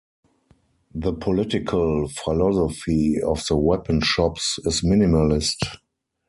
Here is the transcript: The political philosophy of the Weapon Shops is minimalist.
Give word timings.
The 0.95 1.13
political 1.13 2.07
philosophy 2.07 3.21
of 3.21 3.45
the 3.45 3.55
Weapon 3.55 4.01
Shops 4.01 4.57
is 4.65 4.81
minimalist. 4.81 5.77